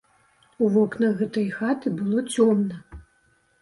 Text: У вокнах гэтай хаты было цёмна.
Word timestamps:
У 0.63 0.69
вокнах 0.77 1.13
гэтай 1.21 1.47
хаты 1.59 1.95
было 2.03 2.19
цёмна. 2.35 2.85